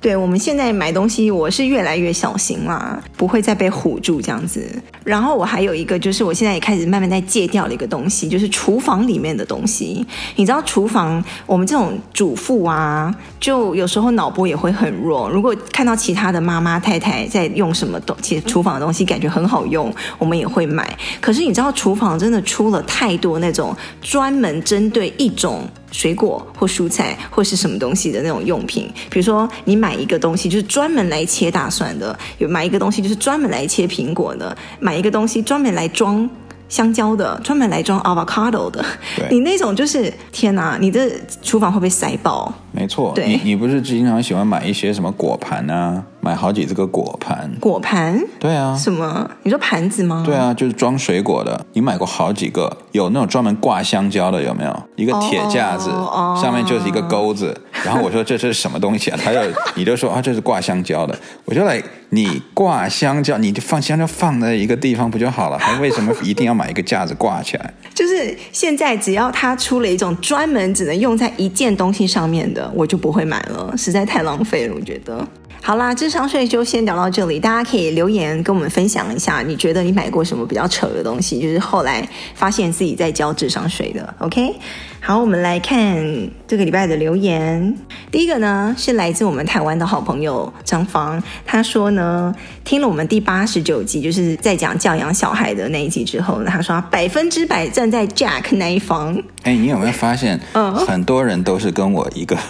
[0.00, 4.66] 对，我们现在买东西，我是越来越小心啦，不会再被唬住这样子。
[5.04, 10.06] 然后我还有一个，就是我现在也开始慢慢在戒掉了一个东西，就是厨房里面的东西。
[10.36, 15.28] 你知道，厨房我们这种主妇啊，就有时候脑波也会很弱。
[15.28, 20.96] 如果看到其他的妈妈太太在用什么东其实，厨房的东西感觉很好用，我们也会买。
[21.20, 25.68] 可是你知道，厨房真的出了太多那种专门针对一种。
[25.90, 36.28] 水果或蔬菜或是什么东西的那种用品，比如说你买一个东西就是专门来切大蒜的，有买一个东西就是专门来切苹果的，买一个东西专门来装
[36.68, 38.84] 香蕉的，专门来装 avocado 的。
[39.30, 41.10] 你那种就是天哪，你的
[41.42, 42.52] 厨房会不会塞爆？
[42.72, 46.04] 没错，对你你不是经常喜欢买一些什么果盘啊？
[46.20, 48.22] 买好几这个果盘，果盘？
[48.38, 49.28] 对啊，什么？
[49.42, 50.22] 你说盘子吗？
[50.24, 51.66] 对啊，就是装水果的。
[51.72, 54.82] 你买过好几个，有那种专门挂香蕉的，有没有？
[54.96, 56.42] 一个铁架子，oh, oh.
[56.42, 57.56] 上面就是一个钩子。
[57.84, 59.18] 然后我说这是什么东西啊？
[59.22, 59.40] 他就
[59.74, 61.18] 你就说啊，这是挂香蕉的。
[61.44, 65.58] 我就来，你挂香蕉，你就放香蕉放在一个地方不就好了？
[65.58, 67.72] 还为什么一定要买一个架子挂起来？
[67.94, 75.26] 就是现在只要他出了一种专门只能用在一件东西上面的，我就不会买了，实在太浪费了，我觉得。
[75.62, 77.38] 好啦，智商税就先聊到这里。
[77.38, 81.40] 大家可以留言跟我们分享一下，你觉得你买过什么比较扯的东西？
[81.40, 84.14] 就是后来发现自己在交智商税的。
[84.18, 84.54] OK，
[85.02, 85.98] 好，我们来看
[86.46, 87.74] 这个礼拜的留言。
[88.12, 92.34] 第一个呢是来自我们台湾的好朋友张芳，他说呢，
[92.64, 99.20] 听了我们第八十九集，就是在讲教养小孩的那一集之后呢，他说他百分之百站在 Jack 那一方。
[99.42, 102.36] 哎，你有没有发现，嗯，很多人都是跟我一个。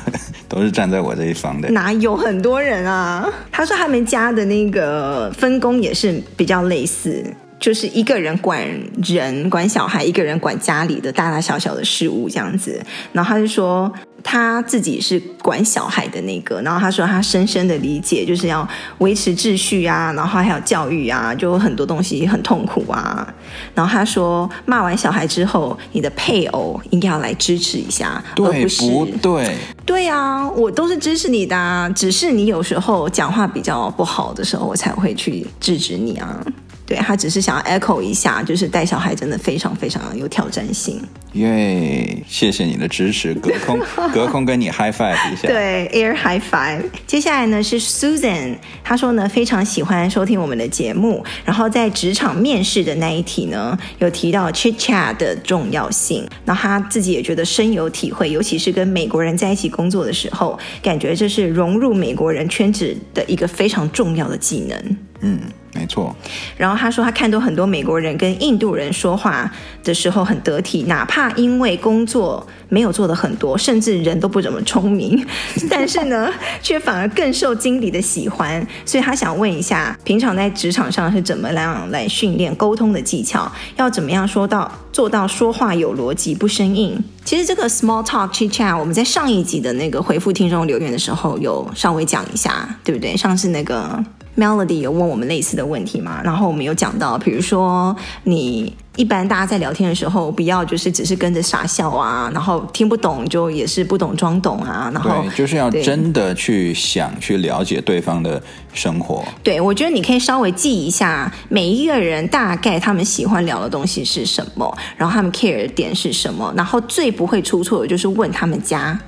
[0.50, 3.24] 都是站在我这一方的，哪有很多人啊？
[3.52, 7.24] 他说他们家的那个分工也是比较类似，
[7.60, 8.66] 就是一个人管
[9.06, 12.82] 人管小孩，一个人管家里的大大小小的事务这样子。
[13.12, 13.92] 然后他就说。
[14.22, 18.68] 他自己是管小孩的那个，然后他说他深深的理解，就是要
[18.98, 23.26] 维持秩序啊，然后还有教育啊，就很多东西很痛苦啊。
[23.74, 29.56] 然后他说骂完小孩之后，你的配偶应该要来支持一下，对而不是不对？
[29.86, 36.44] 对啊，我都是支持你的啊，只是你有时候讲话比较不好的时候，我才会去制止你啊。
[36.90, 41.00] 对，他只是想要 echo 一下，就是带小孩真的非常非常有挑战性。
[41.34, 43.78] 耶，yeah, 谢谢你的支持，隔空
[44.12, 45.46] 隔空跟你 high five 一下。
[45.46, 46.82] 对，air high five。
[47.06, 64.96] 接下来呢是 Susan，她说呢非常喜欢收听我们的节目，然后在职场面试的那一题呢有提到 chit chat 的重要性，然后她自己也觉得深有体会，尤其是跟美国人在一起工作的时候，感觉这是融入美国人圈子的一个非常重要的技能。
[65.20, 65.38] 嗯。
[65.72, 66.14] 没错，
[66.56, 69.50] 然后他说他看到很多美国人跟印度人说话
[69.84, 75.24] 的时候很得体，哪怕因为工作没有做的很多，甚至人都不怎么聪明，
[75.70, 76.28] 但是呢，
[76.60, 78.66] 却反而更受经理的喜欢。
[78.84, 83.50] 所以他想问一下，平常在职场上是怎么样来训练沟通的技巧？
[83.76, 87.00] 要怎么样说到做到说话有逻辑不生硬？
[87.24, 93.16] 其实这个 small talk chit chat，我们在上一集的那个回复听众留言的时候有稍微讲一下，对不对？
[93.16, 94.04] 上次那个。
[94.36, 96.20] Melody 有问我们类似的问题嘛？
[96.22, 109.24] 然后我们有讲到，比如说你一般大家在聊天的时候，不要就是只是跟着傻笑啊，然后听不懂就也是不懂装懂啊，然后对，就是要真的去想去了解对方的生活。
[109.42, 118.98] 对，我觉得你可以稍微记一下每一个人大概他们喜欢聊的东西是什么，然后他们 care 的点是什么，然后最不会出错的就是问他们家。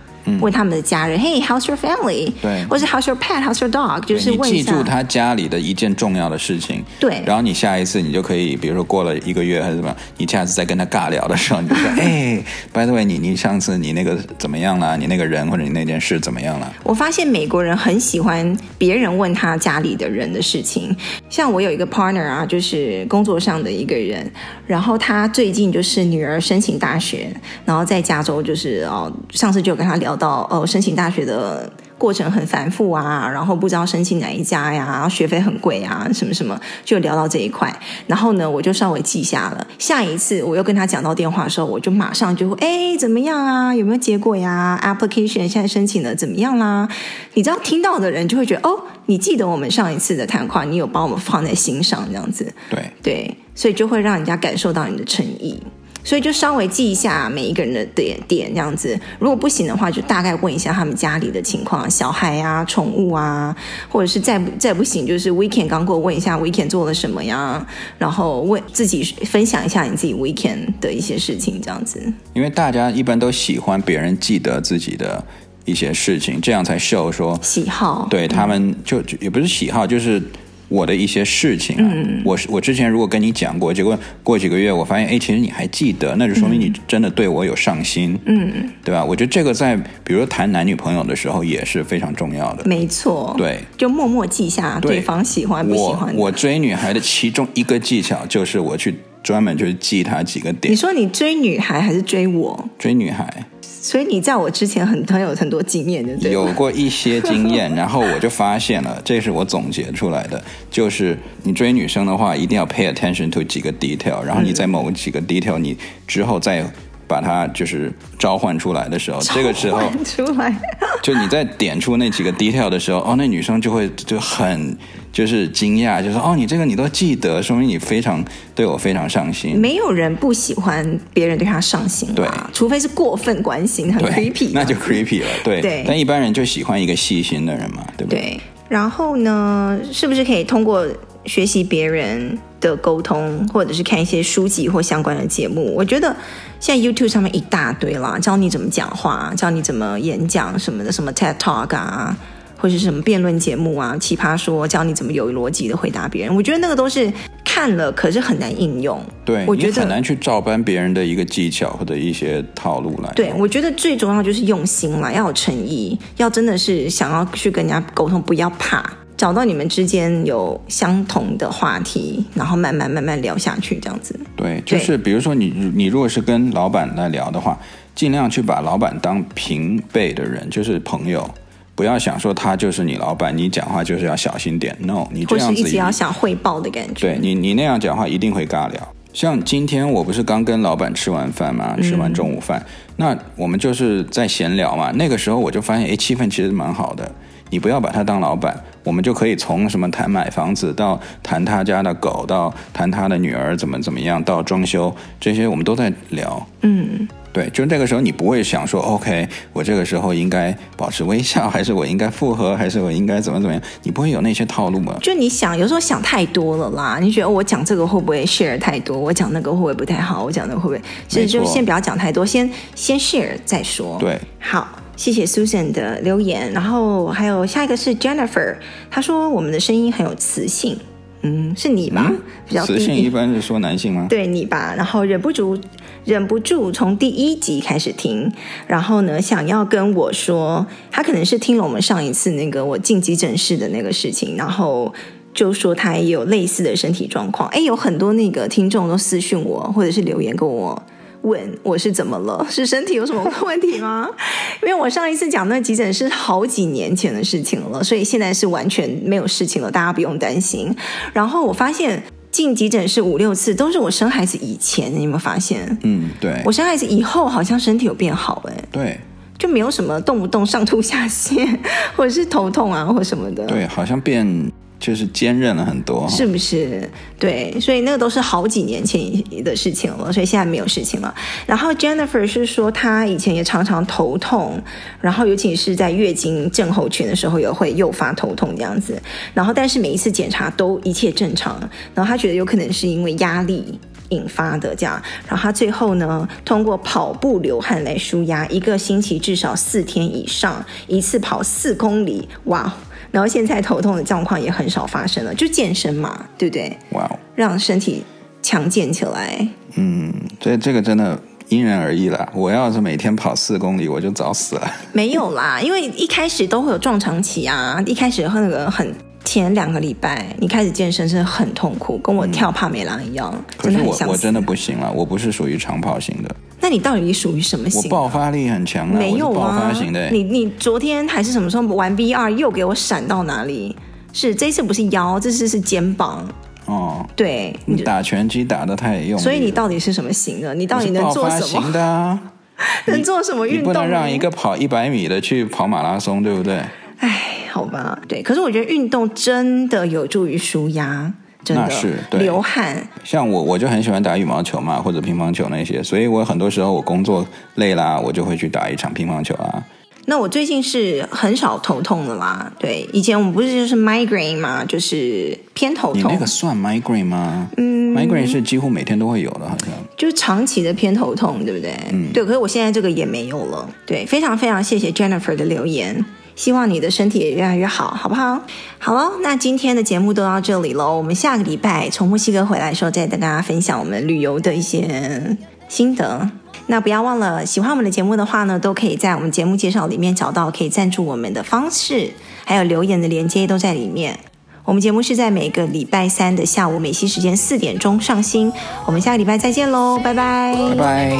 [0.41, 2.33] 问他们的家人、嗯、，Hey, how's your family？
[2.41, 3.43] 对，或是 How's your pet?
[3.43, 4.05] How's your dog？
[4.05, 6.85] 就是记住他家里的一件重要的事情。
[7.01, 12.43] 对，然后你下一次你就可以，比如说过了一个月还是什么，你下次再跟他尬聊的时候，你就说， 哎
[12.73, 14.97] ，By the way，你你上次你那个怎么样了？
[14.97, 16.73] 你那个人或者你那件事怎么样了？
[16.83, 20.95] 我发现美国人很喜欢别人问他家里的人的事情。
[21.29, 24.31] 像我有一个 partner 啊，就是工作上的一个人，
[24.67, 27.29] 然后他最近就是女儿申请大学，
[27.65, 31.71] 然后在加州就是哦，上次就跟他聊到哦，申请大学的。
[31.99, 37.73] 过程很繁复啊，然后不知道申请哪一家呀，学费很贵啊，什么什么，就聊到这一块。
[38.09, 39.65] 然后呢，我就稍微记下了。
[39.79, 43.73] 下一次我又跟他讲到电话的时候，我就马上就会，哎，怎么样啊？
[43.73, 46.89] 有没有结果呀？Application 现在申请的怎么样啦？
[47.35, 52.53] 你知道，听到的人就会觉得，哦，你记得我们上一次的谈话，你有把我们放在心上，这样子。
[52.69, 55.63] 对对，所以就会让人家感受到你的诚意。
[56.05, 63.55] 所以就稍微记一下每一个人的点点这样子，如果不行的话，就大概问一下他们家里的情况，小孩啊、宠物啊，
[63.89, 67.65] 或者是再不再不行，就是 weekend 刚过，问一下 weekend 做了什么呀，
[67.99, 72.03] 然后问自己分享一下你自己 weekend 的一些事情这样子。
[72.35, 75.25] 因为大家一般都喜欢别人记得自己的
[75.65, 78.07] 一些事情，这样才 show 说喜好。
[78.11, 80.21] 对他们就，就也不是喜好，就是。
[80.69, 89.05] 我的一些事情啊，嗯、我我之前如果跟你讲过，结果过几个月我发现，哎，其实你还记得，那就说明你真的对我有上心，嗯，对吧？
[89.05, 96.15] 我觉得这个在比如说谈男女朋友的时候也是非常重要的，没错，对，就默默记下对方喜欢不喜欢。
[96.17, 100.73] 我我追女孩的其中一个技巧就是我去专门就是记她几个点。
[100.73, 102.69] 你说你追女孩还是追我？
[102.79, 103.47] 追女孩。
[103.83, 115.77] 所以你在我之前很很有很多经验的，对，有过一些经验， 然后我就发现了，这是我总结出来的，就是你追女生的话，一定要 pay attention to 几个 detail，然后你在某几个 detail，你
[116.07, 116.65] 之后再
[117.13, 120.55] 把它就是召唤出来的时候，这个时候出来，
[121.03, 124.77] 就你在点出那几个 detail 的时候，哦，那女生就会就很。
[125.13, 129.55] 就是惊讶，就说哦，你这个你都记得，说明你非常对我非常上心。
[129.61, 135.29] 没有人不喜欢别人对他上心，对，除非是过分关心，很 creepy，那就 creepy 了。
[135.45, 138.21] 对，对，但一般人就喜欢一个细心的人嘛，对不对？
[138.21, 138.41] 对。
[138.71, 140.83] 然后呢，是不是可以通过
[141.25, 145.75] 学习别人的沟通，或者是看一些书籍或相关的节目？
[145.75, 146.15] 我觉得
[146.61, 152.17] 现在 YouTube 上面一大堆啦，教你怎么讲话，教你怎么演讲什么的，什么 TED Talk 啊。
[152.59, 157.13] 或者是什么辩论节目啊，奇葩说教你怎么有逻辑的回答别人，我觉得那个都是
[157.45, 159.05] 看了，可是很难应用。
[159.25, 163.13] 对，我觉得很难去照搬别人的一个技巧或者一些套路来。
[163.17, 168.89] 对，我觉得最重要就是用心嘛，要有诚意，要真的是想要去跟人家沟通，不要怕，
[169.23, 174.19] 找到你们之间有相同的话题，然后慢慢慢慢聊下去，这样子。
[174.35, 175.47] 对，就是比如说你
[175.77, 177.57] 你如果是跟老板来聊的话，
[177.95, 181.31] 尽量去把老板当平辈的人，就是朋友。
[181.77, 184.77] 不要想说他就是你老板，你讲话就是要小心点。
[184.81, 187.13] No，你这样子或是一直要想汇报的感觉。
[187.13, 188.89] 对你，你那样讲话一定会尬聊。
[189.13, 192.67] 像今天我不是刚跟老板吃完饭嘛，吃完中午饭，
[192.97, 194.91] 那我们就是在闲聊嘛。
[194.97, 197.09] 那个时候我就发现，哎，气氛其实蛮好的。
[197.53, 206.47] 你不要把他当老板，我们就可以从什么谈买房子，到谈他家的狗，到谈他的女儿怎么怎么样，到装修这些，我们都在聊。
[206.63, 207.07] 嗯。
[207.31, 213.63] 对，就那个时候，你不会想说，OK，我这个时候应该保持微笑，还是我应该复合，还是我应该怎么怎么样？
[213.83, 214.95] 你不会有那些套路吗？
[215.01, 216.99] 就你想，有时候想太多了啦。
[217.01, 218.99] 你觉得我讲这个会不会 share 太多？
[218.99, 220.25] 我讲那个会不会不太好？
[220.25, 220.83] 我讲那个会不会？
[221.09, 223.97] 其实就先不要讲太多，先先 share 再说。
[223.99, 226.53] 对，好，谢谢 Susan 的留言。
[226.53, 228.57] 然后还有下一个是 Jennifer，
[228.91, 230.79] 她说我们的声音很有磁性。
[231.25, 232.09] 嗯，是你吧？
[232.11, 232.19] 嗯、
[232.49, 234.07] 比较磁性一般是说男性吗？
[234.11, 235.57] 对你吧，然后忍不住，
[236.05, 238.33] 忍不住从第一集开始听，
[238.67, 244.93] 然后呢，想要跟我说，他可能是听了我们上一次那个我进急诊室的那个事情，然后
[245.33, 247.49] 就说他也有类似的身体状况。
[247.51, 250.83] 哎，有很多那个听众都私讯我，或者是留言跟我。
[251.23, 252.47] 问我是怎么了？
[252.51, 254.09] 是身体有什么问题吗？
[254.63, 260.75] 因为我上一次讲那急诊是好几年前的事情了，所以现在是完全没有事情了，大家不用担心。
[261.13, 265.79] 然后我发现进急诊室五六次都是我生孩子以前，你有没有发现？
[265.83, 266.41] 嗯，对。
[266.45, 269.01] 我生孩子以后好像身体有变好，哎，对，
[269.39, 271.47] 就没有什么动不动上吐下泻，
[271.97, 273.47] 或者是头痛啊，或什么的。
[273.47, 274.51] 对，好像变。
[274.83, 276.91] 就是坚韧了很多，是不是？
[277.17, 279.01] 对，所以那个都是好几年前
[279.45, 281.15] 的事情了，所以现在没有事情了。
[281.47, 284.61] 然后 Jennifer 是说，她以前也常常头痛，
[285.01, 289.01] 然后尤其是在月经症候群的时候也会诱发头痛这样子。
[289.33, 291.61] 然后但是每一次检查都一切正常，
[291.95, 293.79] 然后她觉得有可能是因为压力。
[294.09, 295.03] 引发的，这样。
[295.27, 302.71] 然后他最后呢，通过跑步流汗来舒压，一个星期至少四天以上，一次跑四公里，哇！
[303.13, 306.77] 然后现在头痛的状况也很少发生了，就健身嘛，对不对？
[306.91, 308.03] 哇哦，让身体
[308.43, 309.47] 强健起来。
[309.77, 311.17] 嗯，这这个真的。
[311.49, 314.73] 因人而异了，我要是每天跑四公里，我就早死了。
[314.95, 318.91] 没有啦，因为一开始都会有撞墙期啊，一开始会那个很
[319.25, 323.33] 前两个礼拜，你开始健身真的很痛苦，跟我跳帕梅拉一样。
[323.35, 326.35] 嗯、可是我我真的不行了，我不是属于长跑型的。
[326.61, 327.83] 那你到底属于什么型？
[327.83, 329.59] 我爆发力很强啊，没有啊？
[329.59, 330.11] 爆发型的。
[330.11, 333.75] 你你昨天还是什么时候玩 VR 又给我闪到哪里？
[334.13, 336.29] 是这次不是腰，这次是肩膀。
[336.67, 340.55] 哦，对，你打拳击打的太用，所以你到底是什么型的？
[340.55, 341.47] 你到底能做什么？
[341.47, 342.21] 型的啊，
[342.87, 343.63] 能做什么运动？
[343.63, 346.63] 你不能让一个跑一百米的去跑马拉松，对不对？
[346.99, 347.11] 哎，
[347.53, 348.23] 好吧，对。
[348.23, 351.13] 可是我觉得运动真的有助于舒压，
[351.45, 352.77] 真的是对流汗。
[353.05, 357.27] 像我，我就很喜欢打羽毛球嘛，或者乒乓球那些，所以我很多时候我工作
[357.57, 359.63] 累啦，我就会去打一场乒乓球啊。
[360.07, 366.03] 那我最近是很少头痛的啦，对，以前我们不是就是 migraine 嘛，就是偏头痛。
[366.03, 367.49] 你那个算 migraine 吗？
[367.57, 369.69] 嗯，migraine 是几乎每天都会有的，好像。
[369.97, 371.73] 就是长期的偏头痛，对不对？
[371.93, 372.25] 嗯，对。
[372.25, 373.69] 可是我现在这个也没有了。
[373.87, 378.41] 对，非常非常谢谢 Jennifer 的留言，希望你的身体也越来越好，好不好？
[378.79, 385.37] 好了，那今天的节目都到这里喽，我们下个礼拜从墨西哥回来的时候再跟大家分享我们旅游的一些
[385.69, 386.31] 心得。
[386.67, 392.13] 那不要忘了，喜欢我们的节目的话呢，都可以在我们节目介绍里面找到可以赞助我们的方式，
[392.45, 394.19] 还有留言的连接都在里面。
[394.65, 398.53] 我们节目是在每个礼拜三的下午美西时间四点钟上新。
[398.87, 401.17] 我们下个礼拜再见喽，拜拜，拜拜。